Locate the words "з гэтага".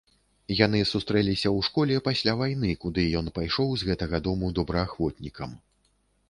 3.83-4.23